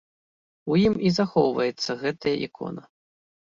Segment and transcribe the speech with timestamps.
[0.71, 2.83] У ім і захоўваецца гэтая ікона.